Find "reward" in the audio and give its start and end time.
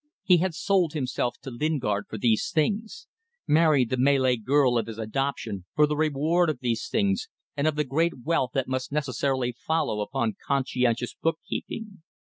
5.95-6.49